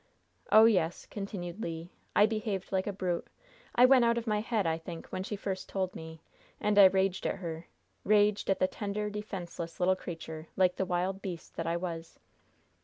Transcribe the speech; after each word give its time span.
"Oh, 0.51 0.65
yes," 0.65 1.05
continued 1.05 1.61
Le, 1.61 1.89
"I 2.15 2.25
behaved 2.25 2.71
like 2.71 2.87
a 2.87 2.91
brute! 2.91 3.27
I 3.75 3.85
went 3.85 4.03
out 4.03 4.17
of 4.17 4.25
my 4.25 4.39
head, 4.39 4.65
I 4.65 4.79
think 4.79 5.05
when 5.09 5.21
she 5.21 5.35
first 5.35 5.69
told 5.69 5.93
me 5.93 6.23
and 6.59 6.79
I 6.79 6.85
raged 6.85 7.27
at 7.27 7.35
her! 7.35 7.67
raged 8.03 8.49
at 8.49 8.57
the 8.57 8.67
tender, 8.67 9.11
defenseless, 9.11 9.79
little 9.79 9.95
creature 9.95 10.47
like 10.57 10.77
the 10.77 10.87
wild 10.89 11.21
beast 11.21 11.55
that 11.55 11.67
I 11.67 11.77
was!" 11.77 12.17